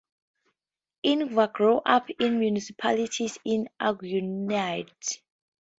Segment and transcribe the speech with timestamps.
[1.05, 4.91] Ingvar grew up in the municipality, in Agunnaryd.